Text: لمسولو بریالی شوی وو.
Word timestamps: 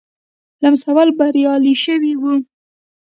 لمسولو 0.61 1.11
بریالی 1.19 1.75
شوی 1.83 2.13
وو. 2.21 2.33